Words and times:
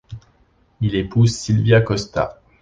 Il 0.81 0.95
épouse 0.95 1.35
Silvia 1.35 1.79
Costa. 1.79 2.41